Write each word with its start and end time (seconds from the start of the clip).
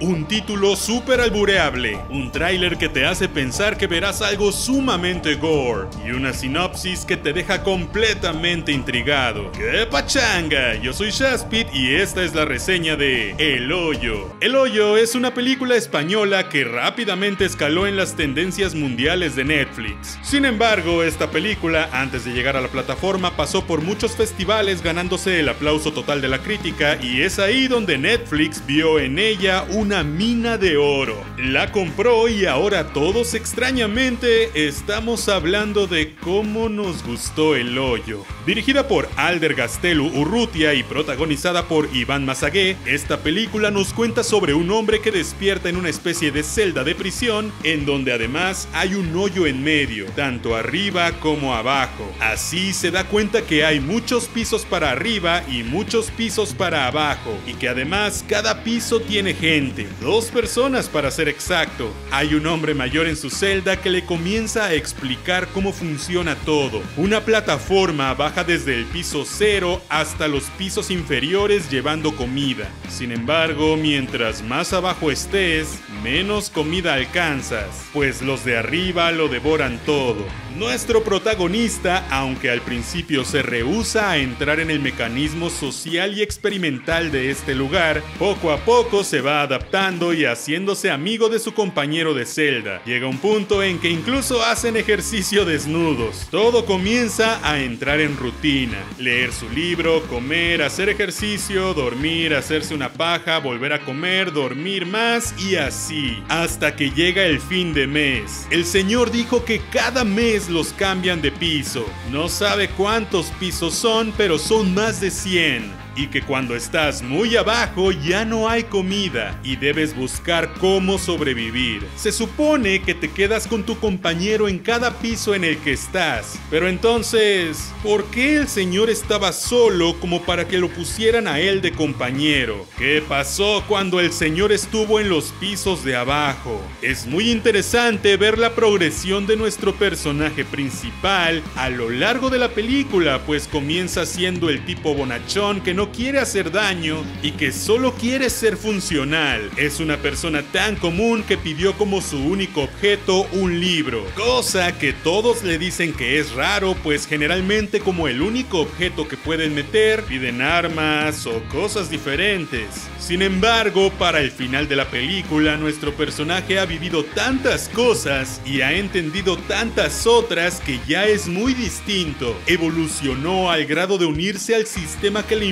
Un 0.00 0.26
título 0.28 0.76
súper 0.76 1.20
albureable, 1.20 1.98
un 2.08 2.30
tráiler 2.30 2.78
que 2.78 2.88
te 2.88 3.04
hace 3.04 3.28
pensar 3.28 3.76
que 3.76 3.88
verás 3.88 4.22
algo 4.22 4.52
sumamente 4.52 5.34
gore 5.34 5.88
y 6.06 6.12
una 6.12 6.32
sinopsis 6.32 7.04
que 7.04 7.16
te 7.16 7.32
deja 7.32 7.64
completamente 7.64 8.70
intrigado. 8.70 9.50
¡Qué 9.50 9.88
pachanga! 9.90 10.76
Yo 10.76 10.92
soy 10.92 11.10
Shaspit 11.10 11.66
y 11.74 11.96
esta 11.96 12.22
es 12.22 12.32
la 12.32 12.44
reseña 12.44 12.94
de 12.94 13.34
El 13.38 13.72
Hoyo. 13.72 14.32
El 14.40 14.54
Hoyo 14.54 14.96
es 14.96 15.16
una 15.16 15.34
película 15.34 15.74
española 15.74 16.48
que 16.48 16.62
rápidamente 16.62 17.44
escaló 17.44 17.88
en 17.88 17.96
las 17.96 18.14
tendencias 18.14 18.76
mundiales 18.76 19.34
de 19.34 19.46
Netflix. 19.46 20.16
Sin 20.22 20.44
embargo, 20.44 21.02
esta 21.02 21.32
película, 21.32 21.88
antes 21.92 22.24
de 22.24 22.32
llegar 22.32 22.56
a 22.56 22.60
la 22.60 22.68
plataforma, 22.68 23.36
pasó 23.36 23.66
por 23.66 23.82
muchos 23.82 24.12
festivales 24.12 24.80
ganándose 24.80 25.40
el 25.40 25.48
aplauso 25.48 25.92
total 25.92 26.20
de 26.20 26.28
la 26.28 26.38
crítica 26.38 26.96
y 27.02 27.22
es 27.22 27.40
ahí 27.40 27.66
donde 27.66 27.98
Netflix 27.98 28.64
vio 28.64 29.00
en 29.00 29.18
ella 29.18 29.64
una 29.88 30.04
mina 30.04 30.58
de 30.58 30.76
oro. 30.76 31.24
La 31.38 31.72
compró 31.72 32.28
y 32.28 32.44
ahora 32.44 32.92
todos 32.92 33.32
extrañamente 33.32 34.66
estamos 34.66 35.30
hablando 35.30 35.86
de 35.86 36.14
cómo 36.16 36.68
nos 36.68 37.02
gustó 37.02 37.56
el 37.56 37.78
hoyo. 37.78 38.22
Dirigida 38.44 38.86
por 38.86 39.08
Alder 39.16 39.54
Gastelu 39.54 40.06
Urrutia 40.08 40.74
y 40.74 40.82
protagonizada 40.82 41.68
por 41.68 41.88
Iván 41.94 42.26
Mazagué, 42.26 42.76
esta 42.84 43.20
película 43.20 43.70
nos 43.70 43.94
cuenta 43.94 44.24
sobre 44.24 44.52
un 44.52 44.70
hombre 44.70 45.00
que 45.00 45.10
despierta 45.10 45.70
en 45.70 45.76
una 45.76 45.88
especie 45.88 46.32
de 46.32 46.42
celda 46.42 46.84
de 46.84 46.94
prisión 46.94 47.50
en 47.62 47.86
donde 47.86 48.12
además 48.12 48.68
hay 48.74 48.94
un 48.94 49.16
hoyo 49.16 49.46
en 49.46 49.64
medio, 49.64 50.04
tanto 50.16 50.54
arriba 50.54 51.12
como 51.12 51.54
abajo. 51.54 52.12
Así 52.20 52.74
se 52.74 52.90
da 52.90 53.04
cuenta 53.04 53.40
que 53.40 53.64
hay 53.64 53.80
muchos 53.80 54.26
pisos 54.26 54.66
para 54.66 54.90
arriba 54.90 55.44
y 55.48 55.62
muchos 55.62 56.10
pisos 56.10 56.52
para 56.52 56.86
abajo 56.86 57.38
y 57.46 57.54
que 57.54 57.70
además 57.70 58.22
cada 58.28 58.64
piso 58.64 59.00
tiene 59.00 59.32
gente, 59.32 59.77
dos 60.00 60.26
personas 60.26 60.88
para 60.88 61.10
ser 61.10 61.28
exacto. 61.28 61.92
Hay 62.10 62.34
un 62.34 62.46
hombre 62.46 62.74
mayor 62.74 63.06
en 63.06 63.16
su 63.16 63.30
celda 63.30 63.80
que 63.80 63.90
le 63.90 64.04
comienza 64.04 64.64
a 64.64 64.74
explicar 64.74 65.48
cómo 65.48 65.72
funciona 65.72 66.34
todo. 66.34 66.82
Una 66.96 67.24
plataforma 67.24 68.14
baja 68.14 68.44
desde 68.44 68.74
el 68.74 68.84
piso 68.86 69.24
cero 69.26 69.82
hasta 69.88 70.26
los 70.28 70.44
pisos 70.50 70.90
inferiores 70.90 71.70
llevando 71.70 72.16
comida. 72.16 72.68
Sin 72.88 73.12
embargo, 73.12 73.76
mientras 73.76 74.42
más 74.42 74.72
abajo 74.72 75.10
estés, 75.10 75.78
menos 76.02 76.50
comida 76.50 76.94
alcanzas, 76.94 77.86
pues 77.92 78.22
los 78.22 78.44
de 78.44 78.58
arriba 78.58 79.10
lo 79.12 79.28
devoran 79.28 79.78
todo. 79.84 80.24
Nuestro 80.56 81.04
protagonista, 81.04 82.06
aunque 82.10 82.50
al 82.50 82.60
principio 82.62 83.24
se 83.24 83.42
rehúsa 83.42 84.10
a 84.10 84.16
entrar 84.16 84.58
en 84.58 84.70
el 84.70 84.80
mecanismo 84.80 85.50
social 85.50 86.18
y 86.18 86.22
experimental 86.22 87.12
de 87.12 87.30
este 87.30 87.54
lugar, 87.54 88.02
poco 88.18 88.50
a 88.50 88.58
poco 88.58 89.04
se 89.04 89.20
va 89.20 89.42
adaptando 89.42 90.12
y 90.12 90.24
haciéndose 90.24 90.90
amigo 90.90 91.28
de 91.28 91.38
su 91.38 91.54
compañero 91.54 92.12
de 92.12 92.26
celda. 92.26 92.82
Llega 92.84 93.06
un 93.06 93.18
punto 93.18 93.62
en 93.62 93.78
que 93.78 93.90
incluso 93.90 94.42
hacen 94.42 94.76
ejercicio 94.76 95.44
desnudos. 95.44 96.26
Todo 96.30 96.66
comienza 96.66 97.38
a 97.48 97.60
entrar 97.60 98.00
en 98.00 98.16
rutina. 98.16 98.78
Leer 98.98 99.32
su 99.32 99.48
libro, 99.50 100.02
comer, 100.08 100.62
hacer 100.62 100.88
ejercicio, 100.88 101.72
dormir, 101.74 102.34
hacerse 102.34 102.74
una 102.74 102.92
paja, 102.92 103.38
volver 103.38 103.72
a 103.72 103.84
comer, 103.84 104.32
dormir 104.32 104.86
más 104.86 105.34
y 105.38 105.56
así. 105.56 105.87
Hasta 106.28 106.76
que 106.76 106.90
llega 106.90 107.24
el 107.24 107.40
fin 107.40 107.72
de 107.72 107.86
mes. 107.86 108.46
El 108.50 108.64
señor 108.64 109.10
dijo 109.10 109.44
que 109.44 109.60
cada 109.70 110.04
mes 110.04 110.48
los 110.48 110.72
cambian 110.72 111.22
de 111.22 111.32
piso. 111.32 111.84
No 112.10 112.28
sabe 112.28 112.68
cuántos 112.68 113.26
pisos 113.40 113.74
son, 113.74 114.12
pero 114.16 114.38
son 114.38 114.74
más 114.74 115.00
de 115.00 115.10
100 115.10 115.87
y 115.98 116.06
que 116.06 116.22
cuando 116.22 116.54
estás 116.54 117.02
muy 117.02 117.36
abajo 117.36 117.90
ya 117.90 118.24
no 118.24 118.48
hay 118.48 118.62
comida 118.62 119.38
y 119.42 119.56
debes 119.56 119.96
buscar 119.96 120.54
cómo 120.60 120.96
sobrevivir. 120.96 121.84
Se 121.96 122.12
supone 122.12 122.82
que 122.82 122.94
te 122.94 123.10
quedas 123.10 123.48
con 123.48 123.64
tu 123.64 123.76
compañero 123.78 124.48
en 124.48 124.60
cada 124.60 124.98
piso 124.98 125.34
en 125.34 125.42
el 125.42 125.58
que 125.58 125.72
estás, 125.72 126.38
pero 126.50 126.68
entonces, 126.68 127.72
¿por 127.82 128.04
qué 128.06 128.36
el 128.36 128.46
señor 128.46 128.90
estaba 128.90 129.32
solo 129.32 129.98
como 129.98 130.22
para 130.22 130.46
que 130.46 130.58
lo 130.58 130.68
pusieran 130.68 131.26
a 131.26 131.40
él 131.40 131.60
de 131.60 131.72
compañero? 131.72 132.64
¿Qué 132.78 133.02
pasó 133.06 133.64
cuando 133.66 133.98
el 133.98 134.12
señor 134.12 134.52
estuvo 134.52 135.00
en 135.00 135.08
los 135.08 135.32
pisos 135.40 135.84
de 135.84 135.96
abajo? 135.96 136.62
Es 136.80 137.06
muy 137.06 137.30
interesante 137.30 138.16
ver 138.16 138.38
la 138.38 138.54
progresión 138.54 139.26
de 139.26 139.36
nuestro 139.36 139.74
personaje 139.74 140.44
principal 140.44 141.42
a 141.56 141.68
lo 141.70 141.90
largo 141.90 142.30
de 142.30 142.38
la 142.38 142.50
película, 142.50 143.22
pues 143.26 143.48
comienza 143.48 144.06
siendo 144.06 144.48
el 144.48 144.64
tipo 144.64 144.94
bonachón 144.94 145.60
que 145.60 145.74
no 145.74 145.87
quiere 145.90 146.18
hacer 146.18 146.50
daño 146.50 147.04
y 147.22 147.32
que 147.32 147.52
solo 147.52 147.94
quiere 147.94 148.30
ser 148.30 148.56
funcional. 148.56 149.50
Es 149.56 149.80
una 149.80 149.96
persona 149.96 150.42
tan 150.42 150.76
común 150.76 151.22
que 151.22 151.36
pidió 151.36 151.74
como 151.74 152.00
su 152.00 152.18
único 152.18 152.62
objeto 152.62 153.26
un 153.32 153.60
libro, 153.60 154.04
cosa 154.14 154.78
que 154.78 154.92
todos 154.92 155.42
le 155.42 155.58
dicen 155.58 155.92
que 155.92 156.18
es 156.18 156.32
raro, 156.32 156.76
pues 156.82 157.06
generalmente 157.06 157.80
como 157.80 158.08
el 158.08 158.22
único 158.22 158.60
objeto 158.60 159.08
que 159.08 159.16
pueden 159.16 159.54
meter 159.54 160.04
piden 160.04 160.40
armas 160.42 161.26
o 161.26 161.42
cosas 161.52 161.90
diferentes. 161.90 162.88
Sin 162.98 163.22
embargo, 163.22 163.90
para 163.98 164.20
el 164.20 164.30
final 164.30 164.68
de 164.68 164.76
la 164.76 164.90
película, 164.90 165.56
nuestro 165.56 165.94
personaje 165.94 166.58
ha 166.58 166.66
vivido 166.66 167.04
tantas 167.04 167.68
cosas 167.68 168.40
y 168.44 168.60
ha 168.60 168.72
entendido 168.72 169.36
tantas 169.36 170.06
otras 170.06 170.60
que 170.60 170.78
ya 170.86 171.06
es 171.06 171.26
muy 171.26 171.54
distinto. 171.54 172.38
Evolucionó 172.46 173.50
al 173.50 173.64
grado 173.66 173.98
de 173.98 174.06
unirse 174.06 174.54
al 174.54 174.66
sistema 174.66 175.26
que 175.26 175.36
le 175.36 175.46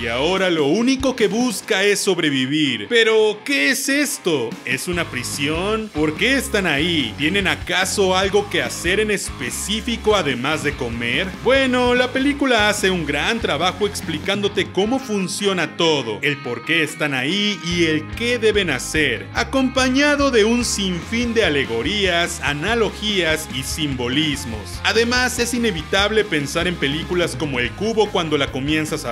y 0.00 0.06
ahora 0.06 0.50
lo 0.50 0.66
único 0.66 1.16
que 1.16 1.26
busca 1.26 1.82
es 1.82 1.98
sobrevivir. 2.00 2.86
Pero, 2.88 3.40
¿qué 3.44 3.70
es 3.70 3.88
esto? 3.88 4.50
¿Es 4.64 4.86
una 4.86 5.04
prisión? 5.10 5.90
¿Por 5.92 6.14
qué 6.16 6.36
están 6.36 6.66
ahí? 6.66 7.12
¿Tienen 7.18 7.48
acaso 7.48 8.16
algo 8.16 8.48
que 8.50 8.62
hacer 8.62 9.00
en 9.00 9.10
específico 9.10 10.14
además 10.14 10.62
de 10.62 10.74
comer? 10.74 11.26
Bueno, 11.42 11.94
la 11.94 12.12
película 12.12 12.68
hace 12.68 12.90
un 12.90 13.04
gran 13.04 13.40
trabajo 13.40 13.86
explicándote 13.86 14.70
cómo 14.70 15.00
funciona 15.00 15.76
todo, 15.76 16.20
el 16.22 16.36
por 16.36 16.64
qué 16.64 16.84
están 16.84 17.12
ahí 17.12 17.58
y 17.64 17.86
el 17.86 18.06
qué 18.10 18.38
deben 18.38 18.70
hacer, 18.70 19.26
acompañado 19.34 20.30
de 20.30 20.44
un 20.44 20.64
sinfín 20.64 21.34
de 21.34 21.44
alegorías, 21.44 22.40
analogías 22.42 23.48
y 23.54 23.64
simbolismos. 23.64 24.80
Además, 24.84 25.40
es 25.40 25.52
inevitable 25.52 26.24
pensar 26.24 26.68
en 26.68 26.76
películas 26.76 27.34
como 27.34 27.58
El 27.58 27.72
Cubo 27.72 28.08
cuando 28.10 28.38
la 28.38 28.52
comienzas 28.52 29.04
a 29.04 29.11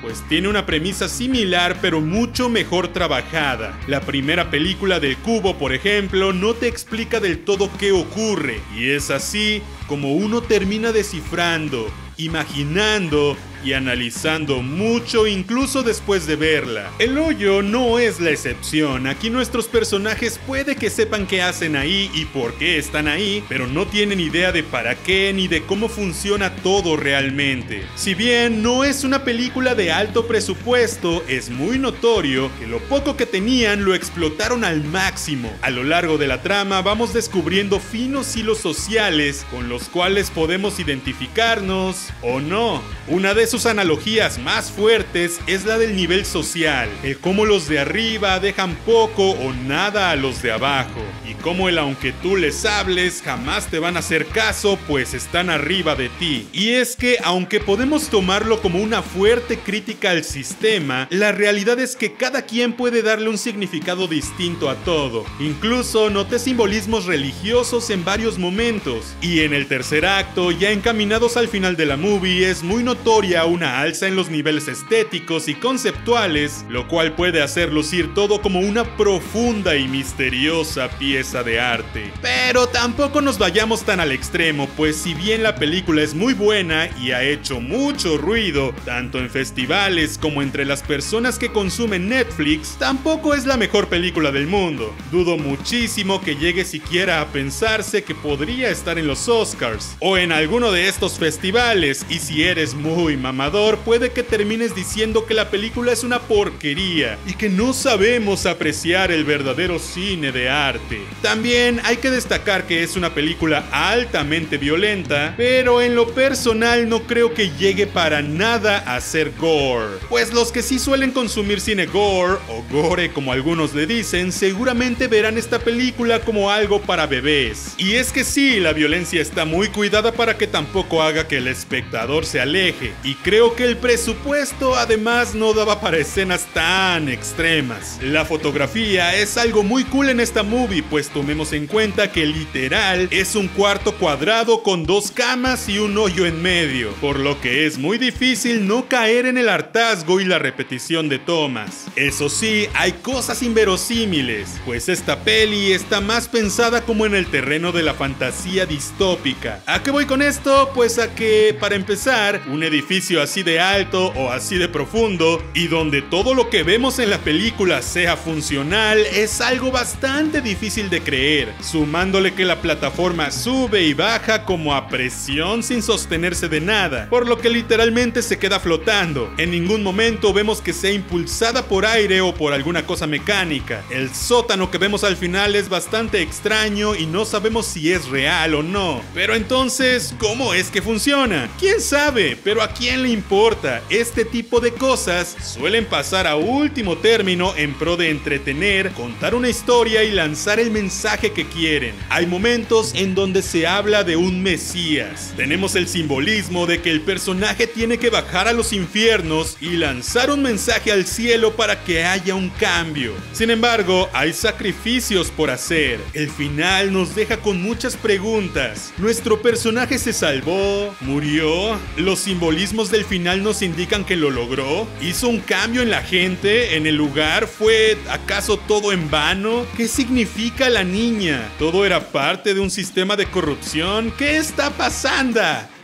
pues 0.00 0.22
tiene 0.28 0.48
una 0.48 0.64
premisa 0.64 1.08
similar 1.08 1.76
pero 1.80 2.00
mucho 2.00 2.48
mejor 2.48 2.88
trabajada. 2.88 3.78
La 3.88 4.00
primera 4.00 4.50
película 4.50 5.00
del 5.00 5.16
cubo, 5.16 5.58
por 5.58 5.72
ejemplo, 5.72 6.32
no 6.32 6.54
te 6.54 6.68
explica 6.68 7.18
del 7.18 7.40
todo 7.40 7.68
qué 7.78 7.90
ocurre, 7.90 8.60
y 8.76 8.90
es 8.90 9.10
así 9.10 9.62
como 9.88 10.14
uno 10.14 10.40
termina 10.40 10.92
descifrando, 10.92 11.90
imaginando 12.16 13.36
y 13.64 13.72
analizando 13.72 14.62
mucho 14.62 15.26
incluso 15.26 15.82
después 15.82 16.26
de 16.26 16.36
verla. 16.36 16.90
El 16.98 17.18
hoyo 17.18 17.62
no 17.62 17.98
es 17.98 18.20
la 18.20 18.30
excepción, 18.30 19.06
aquí 19.06 19.30
nuestros 19.30 19.66
personajes 19.68 20.40
puede 20.46 20.76
que 20.76 20.90
sepan 20.90 21.26
qué 21.26 21.42
hacen 21.42 21.76
ahí 21.76 22.10
y 22.14 22.24
por 22.26 22.54
qué 22.54 22.78
están 22.78 23.08
ahí, 23.08 23.44
pero 23.48 23.66
no 23.66 23.86
tienen 23.86 24.20
idea 24.20 24.52
de 24.52 24.62
para 24.62 24.94
qué 24.94 25.32
ni 25.34 25.48
de 25.48 25.62
cómo 25.62 25.88
funciona 25.88 26.54
todo 26.56 26.96
realmente. 26.96 27.84
Si 27.96 28.14
bien 28.14 28.62
no 28.62 28.84
es 28.84 29.04
una 29.04 29.24
película 29.24 29.74
de 29.74 29.92
alto 29.92 30.26
presupuesto, 30.26 31.22
es 31.28 31.50
muy 31.50 31.78
notorio 31.78 32.50
que 32.58 32.66
lo 32.66 32.78
poco 32.80 33.16
que 33.16 33.26
tenían 33.26 33.84
lo 33.84 33.94
explotaron 33.94 34.64
al 34.64 34.84
máximo. 34.84 35.52
A 35.62 35.70
lo 35.70 35.84
largo 35.84 36.18
de 36.18 36.26
la 36.26 36.42
trama 36.42 36.82
vamos 36.82 37.12
descubriendo 37.12 37.80
finos 37.80 38.36
hilos 38.36 38.58
sociales 38.58 39.46
con 39.50 39.68
los 39.68 39.84
cuales 39.88 40.30
podemos 40.30 40.78
identificarnos 40.78 42.08
o 42.22 42.40
no. 42.40 42.82
Una 43.08 43.34
de 43.34 43.46
sus 43.50 43.66
analogías 43.66 44.38
más 44.38 44.70
fuertes 44.70 45.40
es 45.48 45.64
la 45.64 45.76
del 45.76 45.96
nivel 45.96 46.24
social, 46.24 46.88
el 47.02 47.18
cómo 47.18 47.44
los 47.44 47.66
de 47.66 47.80
arriba 47.80 48.38
dejan 48.38 48.76
poco 48.86 49.30
o 49.30 49.52
nada 49.52 50.12
a 50.12 50.16
los 50.16 50.40
de 50.40 50.52
abajo, 50.52 51.00
y 51.28 51.34
cómo 51.34 51.68
el 51.68 51.78
aunque 51.78 52.12
tú 52.12 52.36
les 52.36 52.64
hables 52.64 53.22
jamás 53.24 53.66
te 53.66 53.80
van 53.80 53.96
a 53.96 54.00
hacer 54.00 54.26
caso 54.26 54.78
pues 54.86 55.14
están 55.14 55.50
arriba 55.50 55.96
de 55.96 56.10
ti. 56.10 56.46
Y 56.52 56.70
es 56.70 56.94
que 56.94 57.16
aunque 57.24 57.58
podemos 57.58 58.08
tomarlo 58.08 58.62
como 58.62 58.80
una 58.80 59.02
fuerte 59.02 59.58
crítica 59.58 60.12
al 60.12 60.22
sistema, 60.22 61.08
la 61.10 61.32
realidad 61.32 61.80
es 61.80 61.96
que 61.96 62.12
cada 62.12 62.42
quien 62.42 62.74
puede 62.74 63.02
darle 63.02 63.30
un 63.30 63.38
significado 63.38 64.06
distinto 64.06 64.70
a 64.70 64.76
todo. 64.76 65.24
Incluso 65.40 66.08
noté 66.08 66.38
simbolismos 66.38 67.06
religiosos 67.06 67.90
en 67.90 68.04
varios 68.04 68.38
momentos, 68.38 69.16
y 69.20 69.40
en 69.40 69.54
el 69.54 69.66
tercer 69.66 70.06
acto, 70.06 70.52
ya 70.52 70.70
encaminados 70.70 71.36
al 71.36 71.48
final 71.48 71.76
de 71.76 71.86
la 71.86 71.96
movie, 71.96 72.48
es 72.48 72.62
muy 72.62 72.84
notoria 72.84 73.39
una 73.44 73.80
alza 73.80 74.06
en 74.06 74.16
los 74.16 74.30
niveles 74.30 74.68
estéticos 74.68 75.48
y 75.48 75.54
conceptuales, 75.54 76.64
lo 76.68 76.88
cual 76.88 77.14
puede 77.14 77.42
hacer 77.42 77.72
lucir 77.72 78.14
todo 78.14 78.40
como 78.42 78.60
una 78.60 78.96
profunda 78.96 79.76
y 79.76 79.88
misteriosa 79.88 80.88
pieza 80.98 81.42
de 81.42 81.60
arte. 81.60 82.12
Pero 82.22 82.66
tampoco 82.66 83.20
nos 83.20 83.38
vayamos 83.38 83.84
tan 83.84 84.00
al 84.00 84.12
extremo, 84.12 84.68
pues 84.76 84.96
si 84.96 85.14
bien 85.14 85.42
la 85.42 85.54
película 85.54 86.02
es 86.02 86.14
muy 86.14 86.34
buena 86.34 86.88
y 87.00 87.12
ha 87.12 87.22
hecho 87.22 87.60
mucho 87.60 88.18
ruido, 88.18 88.74
tanto 88.84 89.18
en 89.18 89.30
festivales 89.30 90.18
como 90.18 90.42
entre 90.42 90.64
las 90.64 90.82
personas 90.82 91.38
que 91.38 91.52
consumen 91.52 92.08
Netflix, 92.08 92.76
tampoco 92.78 93.34
es 93.34 93.46
la 93.46 93.56
mejor 93.56 93.88
película 93.88 94.30
del 94.32 94.46
mundo. 94.46 94.94
Dudo 95.10 95.36
muchísimo 95.36 96.20
que 96.20 96.36
llegue 96.36 96.64
siquiera 96.64 97.20
a 97.20 97.26
pensarse 97.26 98.02
que 98.02 98.14
podría 98.14 98.70
estar 98.70 98.98
en 98.98 99.06
los 99.06 99.28
Oscars 99.28 99.96
o 100.00 100.16
en 100.18 100.32
alguno 100.32 100.72
de 100.72 100.88
estos 100.88 101.18
festivales, 101.18 102.04
y 102.08 102.18
si 102.18 102.42
eres 102.42 102.74
muy 102.74 103.16
mamador, 103.30 103.78
puede 103.78 104.10
que 104.10 104.24
termines 104.24 104.74
diciendo 104.74 105.24
que 105.24 105.34
la 105.34 105.50
película 105.50 105.92
es 105.92 106.02
una 106.02 106.18
porquería 106.18 107.16
y 107.28 107.34
que 107.34 107.48
no 107.48 107.72
sabemos 107.72 108.44
apreciar 108.44 109.12
el 109.12 109.24
verdadero 109.24 109.78
cine 109.78 110.32
de 110.32 110.50
arte. 110.50 111.00
También 111.22 111.80
hay 111.84 111.98
que 111.98 112.10
destacar 112.10 112.66
que 112.66 112.82
es 112.82 112.96
una 112.96 113.14
película 113.14 113.64
altamente 113.70 114.58
violenta, 114.58 115.34
pero 115.36 115.80
en 115.80 115.94
lo 115.94 116.12
personal 116.12 116.88
no 116.88 117.04
creo 117.04 117.32
que 117.32 117.50
llegue 117.50 117.86
para 117.86 118.20
nada 118.20 118.78
a 118.78 119.00
ser 119.00 119.32
gore, 119.38 119.98
pues 120.08 120.32
los 120.32 120.50
que 120.50 120.62
sí 120.62 120.80
suelen 120.80 121.12
consumir 121.12 121.60
cine 121.60 121.86
gore 121.86 122.38
o 122.48 122.64
gore 122.68 123.12
como 123.12 123.32
algunos 123.32 123.74
le 123.74 123.86
dicen, 123.86 124.32
seguramente 124.32 125.06
verán 125.06 125.38
esta 125.38 125.60
película 125.60 126.20
como 126.20 126.50
algo 126.50 126.80
para 126.80 127.06
bebés. 127.06 127.74
Y 127.78 127.92
es 127.92 128.10
que 128.10 128.24
sí, 128.24 128.58
la 128.58 128.72
violencia 128.72 129.22
está 129.22 129.44
muy 129.44 129.68
cuidada 129.68 130.10
para 130.10 130.36
que 130.36 130.48
tampoco 130.48 131.00
haga 131.00 131.28
que 131.28 131.36
el 131.36 131.46
espectador 131.46 132.26
se 132.26 132.40
aleje, 132.40 132.92
y 133.04 133.14
creo 133.22 133.54
que 133.54 133.64
el 133.64 133.76
presupuesto 133.76 134.74
además 134.76 135.34
no 135.34 135.52
daba 135.52 135.80
para 135.80 135.98
escenas 135.98 136.46
tan 136.54 137.08
extremas. 137.08 137.98
La 138.02 138.24
fotografía 138.24 139.16
es 139.16 139.36
algo 139.36 139.62
muy 139.62 139.84
cool 139.84 140.08
en 140.08 140.20
esta 140.20 140.42
movie, 140.42 140.82
pues 140.82 141.08
tomemos 141.08 141.52
en 141.52 141.66
cuenta 141.66 142.12
que 142.12 142.26
literal 142.26 143.08
es 143.10 143.34
un 143.34 143.48
cuarto 143.48 143.94
cuadrado 143.96 144.62
con 144.62 144.84
dos 144.84 145.10
camas 145.10 145.68
y 145.68 145.78
un 145.78 145.96
hoyo 145.98 146.26
en 146.26 146.40
medio, 146.40 146.92
por 147.00 147.18
lo 147.18 147.40
que 147.40 147.66
es 147.66 147.78
muy 147.78 147.98
difícil 147.98 148.66
no 148.66 148.86
caer 148.88 149.26
en 149.26 149.38
el 149.38 149.48
hartazgo 149.48 150.20
y 150.20 150.24
la 150.24 150.38
repetición 150.38 151.08
de 151.08 151.18
tomas. 151.18 151.86
Eso 151.96 152.28
sí, 152.28 152.68
hay 152.74 152.92
cosas 152.92 153.42
inverosímiles, 153.42 154.48
pues 154.64 154.88
esta 154.88 155.20
peli 155.20 155.72
está 155.72 156.00
más 156.00 156.28
pensada 156.28 156.82
como 156.82 157.06
en 157.06 157.14
el 157.14 157.26
terreno 157.26 157.72
de 157.72 157.82
la 157.82 157.94
fantasía 157.94 158.66
distópica. 158.66 159.62
¿A 159.66 159.82
qué 159.82 159.90
voy 159.90 160.06
con 160.06 160.22
esto? 160.22 160.70
Pues 160.74 160.98
a 160.98 161.14
que, 161.14 161.56
para 161.58 161.74
empezar, 161.74 162.42
un 162.48 162.62
edificio 162.62 163.09
así 163.18 163.42
de 163.42 163.58
alto 163.58 164.12
o 164.14 164.30
así 164.30 164.56
de 164.58 164.68
profundo 164.68 165.42
y 165.54 165.68
donde 165.68 166.02
todo 166.02 166.34
lo 166.34 166.50
que 166.50 166.62
vemos 166.62 166.98
en 166.98 167.08
la 167.10 167.18
película 167.18 167.80
sea 167.82 168.16
funcional 168.16 168.98
es 169.14 169.40
algo 169.40 169.70
bastante 169.70 170.42
difícil 170.42 170.90
de 170.90 171.02
creer, 171.02 171.54
sumándole 171.60 172.34
que 172.34 172.44
la 172.44 172.60
plataforma 172.60 173.30
sube 173.30 173.82
y 173.82 173.94
baja 173.94 174.44
como 174.44 174.74
a 174.74 174.88
presión 174.88 175.62
sin 175.62 175.82
sostenerse 175.82 176.48
de 176.48 176.60
nada, 176.60 177.08
por 177.08 177.26
lo 177.26 177.38
que 177.38 177.48
literalmente 177.48 178.22
se 178.22 178.38
queda 178.38 178.60
flotando. 178.60 179.32
En 179.38 179.50
ningún 179.50 179.82
momento 179.82 180.32
vemos 180.32 180.60
que 180.60 180.72
sea 180.72 180.92
impulsada 180.92 181.64
por 181.64 181.86
aire 181.86 182.20
o 182.20 182.34
por 182.34 182.52
alguna 182.52 182.84
cosa 182.84 183.06
mecánica. 183.06 183.82
El 183.90 184.14
sótano 184.14 184.70
que 184.70 184.78
vemos 184.78 185.04
al 185.04 185.16
final 185.16 185.56
es 185.56 185.68
bastante 185.68 186.20
extraño 186.20 186.94
y 186.94 187.06
no 187.06 187.24
sabemos 187.24 187.66
si 187.66 187.92
es 187.92 188.08
real 188.08 188.54
o 188.54 188.62
no. 188.62 189.00
Pero 189.14 189.34
entonces, 189.34 190.14
¿cómo 190.18 190.52
es 190.52 190.70
que 190.70 190.82
funciona? 190.82 191.48
¿Quién 191.58 191.80
sabe? 191.80 192.36
Pero 192.42 192.62
¿a 192.62 192.68
quién 192.68 192.99
le 193.00 193.08
importa? 193.08 193.82
Este 193.90 194.24
tipo 194.24 194.60
de 194.60 194.72
cosas 194.72 195.36
suelen 195.42 195.86
pasar 195.86 196.26
a 196.26 196.36
último 196.36 196.98
término 196.98 197.54
en 197.56 197.74
pro 197.74 197.96
de 197.96 198.10
entretener, 198.10 198.92
contar 198.92 199.34
una 199.34 199.48
historia 199.48 200.04
y 200.04 200.12
lanzar 200.12 200.60
el 200.60 200.70
mensaje 200.70 201.32
que 201.32 201.46
quieren. 201.46 201.94
Hay 202.08 202.26
momentos 202.26 202.92
en 202.94 203.14
donde 203.14 203.42
se 203.42 203.66
habla 203.66 204.04
de 204.04 204.16
un 204.16 204.42
Mesías. 204.42 205.32
Tenemos 205.36 205.74
el 205.74 205.88
simbolismo 205.88 206.66
de 206.66 206.80
que 206.80 206.90
el 206.90 207.00
personaje 207.00 207.66
tiene 207.66 207.98
que 207.98 208.10
bajar 208.10 208.48
a 208.48 208.52
los 208.52 208.72
infiernos 208.72 209.56
y 209.60 209.70
lanzar 209.70 210.30
un 210.30 210.42
mensaje 210.42 210.92
al 210.92 211.06
cielo 211.06 211.56
para 211.56 211.84
que 211.84 212.04
haya 212.04 212.34
un 212.34 212.50
cambio. 212.50 213.12
Sin 213.32 213.50
embargo, 213.50 214.08
hay 214.12 214.32
sacrificios 214.32 215.30
por 215.30 215.50
hacer. 215.50 216.00
El 216.14 216.30
final 216.30 216.92
nos 216.92 217.14
deja 217.14 217.38
con 217.38 217.60
muchas 217.60 217.96
preguntas. 217.96 218.92
¿Nuestro 218.98 219.42
personaje 219.42 219.98
se 219.98 220.12
salvó? 220.12 220.94
¿Murió? 221.00 221.78
¿Los 221.96 222.20
simbolismos 222.20 222.79
del 222.88 223.04
final 223.04 223.42
nos 223.42 223.60
indican 223.60 224.06
que 224.06 224.16
lo 224.16 224.30
logró? 224.30 224.88
¿Hizo 225.02 225.28
un 225.28 225.40
cambio 225.40 225.82
en 225.82 225.90
la 225.90 226.00
gente? 226.00 226.76
¿En 226.76 226.86
el 226.86 226.94
lugar? 226.96 227.46
¿Fue 227.46 227.98
acaso 228.08 228.56
todo 228.56 228.92
en 228.92 229.10
vano? 229.10 229.66
¿Qué 229.76 229.88
significa 229.88 230.70
la 230.70 230.84
niña? 230.84 231.50
¿Todo 231.58 231.84
era 231.84 232.00
parte 232.00 232.54
de 232.54 232.60
un 232.60 232.70
sistema 232.70 233.16
de 233.16 233.26
corrupción? 233.26 234.12
¿Qué 234.16 234.38
está 234.38 234.70
pasando? 234.70 235.10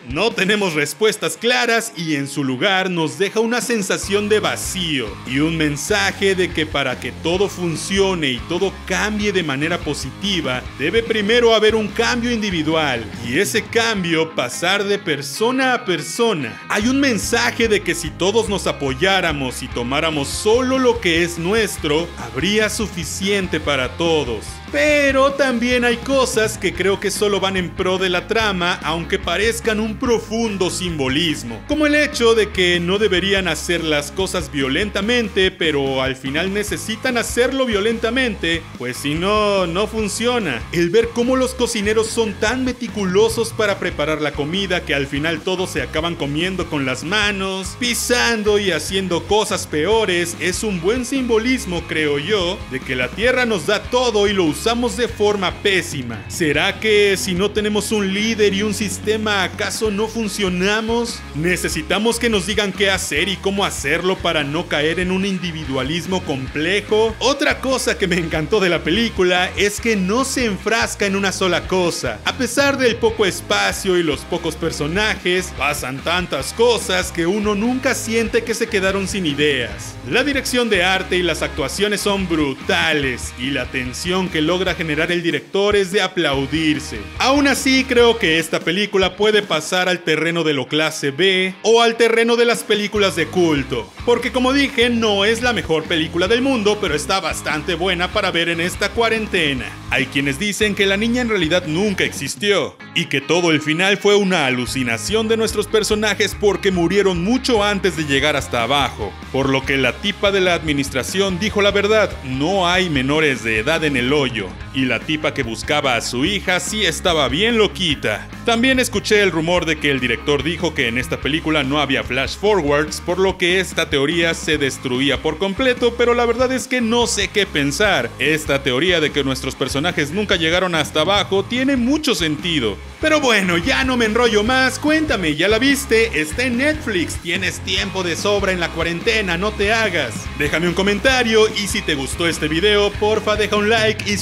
No 0.09 0.31
tenemos 0.31 0.75
respuestas 0.75 1.37
claras 1.37 1.93
y 1.97 2.15
en 2.15 2.29
su 2.29 2.45
lugar 2.45 2.91
nos 2.91 3.19
deja 3.19 3.41
una 3.41 3.61
sensación 3.61 4.29
de 4.29 4.39
vacío 4.39 5.09
y 5.27 5.41
un 5.41 5.57
mensaje 5.57 6.37
de 6.37 6.53
que 6.53 6.65
para 6.65 7.01
que 7.01 7.11
todo 7.11 7.49
funcione 7.49 8.31
y 8.31 8.39
todo 8.49 8.73
cambie 8.87 9.33
de 9.33 9.43
manera 9.43 9.79
positiva, 9.79 10.63
debe 10.79 11.03
primero 11.03 11.57
haber 11.57 11.75
un 11.75 11.89
cambio 11.89 12.31
individual 12.31 13.05
y 13.27 13.41
ese 13.41 13.65
cambio 13.65 14.33
pasar 14.37 14.85
de 14.85 15.01
persona 15.01 15.75
a 15.75 15.85
persona. 15.85 16.63
Hay 16.69 16.87
un 16.87 17.01
mensaje 17.01 17.67
de 17.67 17.81
que 17.81 17.97
si 17.97 18.11
todos 18.11 18.49
nos 18.49 18.69
apoyáramos 18.69 19.65
y 19.65 19.67
tomáramos 19.67 20.29
solo 20.29 20.79
lo 20.79 21.01
que 21.01 21.25
es 21.25 21.37
nuestro, 21.37 22.07
habría 22.19 22.71
suficiente 22.71 23.59
para 23.59 23.97
todos. 23.97 24.45
Pero 24.77 25.33
también 25.33 25.87
hay 25.87 25.97
cosas 25.97 26.59
que 26.59 26.75
creo 26.75 27.01
que 27.01 27.11
solo 27.11 27.41
van 27.41 27.57
en 27.57 27.71
pro 27.71 27.97
de 27.97 28.11
la 28.11 28.27
trama, 28.27 28.79
aunque 28.83 29.19
parezcan 29.19 29.81
un 29.81 29.97
profundo 29.97 30.69
simbolismo, 30.69 31.63
como 31.67 31.87
el 31.87 31.95
hecho 31.95 32.35
de 32.35 32.51
que 32.51 32.79
no 32.79 32.99
deberían 32.99 33.49
hacer 33.49 33.83
las 33.83 34.13
cosas 34.13 34.53
violentamente, 34.53 35.51
pero 35.51 36.03
al 36.03 36.15
final 36.15 36.53
necesitan 36.53 37.17
hacerlo 37.17 37.65
violentamente, 37.65 38.63
pues 38.77 38.99
si 38.99 39.15
no, 39.15 39.67
no 39.67 39.87
funciona. 39.87 40.61
El 40.73 40.91
ver 40.91 41.09
cómo 41.15 41.37
los 41.37 41.55
cocineros 41.55 42.09
son 42.09 42.35
tan 42.35 42.63
meticulosos 42.63 43.55
para 43.55 43.79
preparar 43.79 44.21
la 44.21 44.33
comida 44.33 44.85
que 44.85 44.95
al 44.95 45.07
final 45.07 45.41
todos 45.41 45.71
se 45.71 45.81
acaban 45.81 46.17
comiendo 46.17 46.69
con 46.69 46.85
las 46.85 47.03
manos, 47.03 47.79
pisando 47.81 48.59
y 48.59 48.73
haciendo 48.73 49.23
cosas 49.25 49.67
peores, 49.67 50.37
es 50.39 50.63
un 50.63 50.83
buen 50.83 51.07
simbolismo, 51.07 51.83
creo 51.89 52.19
yo, 52.19 52.59
de 52.71 52.81
que 52.81 52.95
la 52.95 53.09
tierra 53.09 53.47
nos 53.47 53.65
da 53.65 53.83
todo 53.85 54.29
y 54.29 54.35
lo 54.35 54.45
usamos 54.45 54.66
de 54.67 55.07
forma 55.07 55.53
pésima. 55.63 56.25
¿Será 56.27 56.81
que 56.81 57.17
si 57.17 57.35
no 57.35 57.53
tenemos 57.53 57.93
un 57.93 58.13
líder 58.13 58.53
y 58.53 58.65
un 58.65 58.75
sistema, 58.75 59.45
acaso 59.45 59.93
no 59.93 60.09
funcionamos? 60.09 61.21
¿Necesitamos 61.37 62.19
que 62.19 62.29
nos 62.29 62.49
digan 62.49 62.73
qué 62.73 62.91
hacer 62.91 63.29
y 63.29 63.37
cómo 63.37 63.65
hacerlo 63.65 64.19
para 64.19 64.43
no 64.43 64.67
caer 64.67 64.99
en 64.99 65.13
un 65.13 65.25
individualismo 65.25 66.21
complejo? 66.25 67.15
Otra 67.21 67.61
cosa 67.61 67.97
que 67.97 68.09
me 68.09 68.17
encantó 68.17 68.59
de 68.59 68.69
la 68.69 68.83
película 68.83 69.53
es 69.57 69.81
que 69.81 69.95
no 69.95 70.25
se 70.25 70.47
enfrasca 70.47 71.07
en 71.07 71.15
una 71.15 71.31
sola 71.31 71.69
cosa. 71.69 72.19
A 72.25 72.33
pesar 72.33 72.77
del 72.77 72.97
poco 72.97 73.25
espacio 73.25 73.97
y 73.97 74.03
los 74.03 74.23
pocos 74.23 74.57
personajes, 74.57 75.53
pasan 75.57 75.99
tantas 75.99 76.53
cosas 76.53 77.13
que 77.13 77.25
uno 77.25 77.55
nunca 77.55 77.95
siente 77.95 78.43
que 78.43 78.55
se 78.55 78.67
quedaron 78.67 79.07
sin 79.07 79.27
ideas. 79.27 79.95
La 80.11 80.25
dirección 80.25 80.69
de 80.69 80.83
arte 80.83 81.17
y 81.17 81.23
las 81.23 81.43
actuaciones 81.43 82.01
son 82.01 82.29
brutales 82.29 83.33
y 83.39 83.51
la 83.51 83.67
tensión 83.67 84.29
que 84.29 84.43
logra 84.47 84.75
generar 84.75 85.11
el 85.11 85.23
director 85.23 85.75
es 85.75 85.91
de 85.91 86.01
aplaudirse. 86.01 87.01
Aún 87.19 87.49
así, 87.49 87.85
creo 87.85 88.19
que 88.19 88.39
esta 88.39 88.61
película 88.61 89.17
puede 89.17 89.43
pasar 89.43 89.89
al 89.89 90.01
terreno 90.01 90.45
de 90.45 90.55
lo 90.55 90.69
clase 90.69 91.11
B 91.11 91.55
o 91.63 91.83
al 91.83 91.97
terreno 91.97 92.37
de 92.37 92.45
las 92.45 92.63
películas 92.63 93.17
de 93.17 93.27
culto. 93.27 93.91
Porque 94.05 94.31
como 94.31 94.53
dije, 94.53 94.89
no 94.89 95.25
es 95.25 95.43
la 95.43 95.53
mejor 95.53 95.85
película 95.85 96.29
del 96.29 96.43
mundo, 96.43 96.79
pero 96.81 96.95
está 96.95 97.21
bastante 97.21 97.75
buena 97.75 98.13
para 98.13 98.31
ver 98.31 98.49
en 98.49 98.61
esta 98.61 98.91
cuarentena. 98.91 99.67
Hay 99.91 100.07
quienes 100.07 100.39
dicen 100.39 100.75
que 100.75 100.87
la 100.87 100.97
niña 100.97 101.23
en 101.23 101.29
realidad 101.29 101.67
nunca 101.67 102.05
existió 102.05 102.77
y 102.95 103.07
que 103.07 103.21
todo 103.21 103.51
el 103.51 103.61
final 103.61 103.97
fue 103.97 104.15
una 104.15 104.47
alucinación 104.47 105.27
de 105.27 105.37
nuestros 105.37 105.67
personajes 105.67 106.37
porque 106.39 106.71
murieron 106.71 107.25
mucho 107.25 107.65
antes 107.65 107.97
de 107.97 108.05
llegar 108.05 108.37
hasta 108.37 108.63
abajo. 108.63 109.13
Por 109.33 109.49
lo 109.49 109.65
que 109.65 109.77
la 109.77 109.93
tipa 109.93 110.31
de 110.31 110.41
la 110.41 110.55
administración 110.55 111.39
dijo 111.41 111.63
la 111.63 111.73
verdad, 111.73 112.11
no 112.25 112.69
hay 112.69 112.89
menores 112.91 113.43
de 113.43 113.59
edad 113.59 113.83
en 113.85 113.97
el 113.97 114.13
hoyo. 114.13 114.36
Cuyo 114.37 114.66
y 114.77 114.85
la 114.85 115.01
tipa 115.01 115.33
que 115.33 115.43
buscaba 115.43 115.97
a 115.97 116.03
su 116.03 116.27
hija 116.27 116.61
sí 116.61 116.85
estaba 116.85 117.29
bien 117.29 117.57
loquita. 117.57 118.29
También 118.45 118.79
escuché 118.79 119.23
el 119.23 119.33
rumor 119.33 119.65
de 119.65 119.81
que 119.81 119.91
el 119.91 120.01
director 120.01 120.43
dijo 120.45 120.75
que 120.75 120.87
en 120.87 120.99
esta 120.99 121.19
película 121.19 121.65
no 121.65 121.81
había 121.81 122.05
flash 122.05 122.37
forwards, 122.37 123.01
por 123.01 123.19
lo 123.19 123.39
que 123.39 123.59
esta 123.59 123.89
teoría 123.89 124.35
se 124.35 124.59
destruía 124.59 125.23
por 125.23 125.39
completo, 125.39 125.95
pero 125.97 126.13
la 126.13 126.27
verdad 126.27 126.53
es 126.53 126.69
que 126.69 126.83
no 126.83 127.07
sé 127.07 127.29
qué 127.29 127.47
pensar. 127.47 128.11
Esta 128.19 128.63
teoría 128.63 129.01
de 129.01 129.11
que 129.11 129.25
nuestros 129.25 129.55
personajes 129.55 130.11
nunca 130.11 130.37
llegaron 130.37 130.75
hasta 130.75 131.01
abajo 131.01 131.43
tiene 131.43 131.77
mucho 131.77 132.15
sentido. 132.15 132.77
Pero 133.01 133.21
bueno, 133.21 133.57
ya 133.57 133.83
no 133.85 133.97
me 133.97 134.05
enrollo 134.05 134.45
más, 134.45 134.79
cuéntame, 134.79 135.37
¿ya 135.37 135.49
la 135.49 135.59
viste? 135.59 136.21
Está 136.21 136.45
en 136.45 136.59
Netflix, 136.59 137.17
tienes 137.17 137.61
tiempo 137.61 138.03
de 138.03 138.15
sobra 138.15 138.53
en 138.53 138.61
la 138.61 138.71
cuarentena, 138.71 139.39
no 139.39 139.53
te 139.53 139.73
hagas. 139.73 140.15
Déjame 140.39 140.69
un 140.69 140.75
comentario 140.75 141.49
y 141.49 141.67
si 141.67 141.81
te 141.83 141.95
gustó 141.95 142.29
este 142.29 142.49
video, 142.49 142.91
porfa 142.93 143.37
deja 143.37 143.57
un 143.57 143.71
like 143.71 144.11
y 144.11 144.19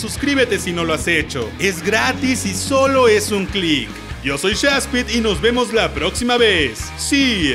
si 0.59 0.73
no 0.73 0.85
lo 0.85 0.95
has 0.95 1.09
hecho. 1.09 1.51
Es 1.59 1.83
gratis 1.83 2.45
y 2.47 2.55
solo 2.55 3.09
es 3.09 3.31
un 3.31 3.47
clic. 3.47 3.89
Yo 4.23 4.39
soy 4.39 4.55
Shaspit 4.55 5.15
y 5.15 5.21
nos 5.21 5.41
vemos 5.41 5.73
la 5.73 5.93
próxima 5.93 6.37
vez. 6.37 6.79
Sí. 6.99 7.55